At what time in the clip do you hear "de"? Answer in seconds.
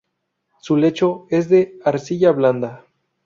1.47-1.77